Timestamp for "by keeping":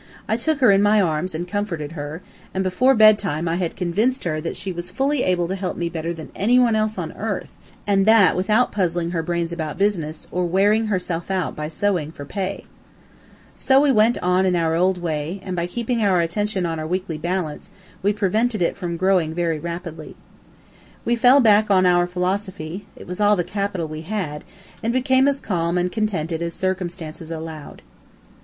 15.55-16.01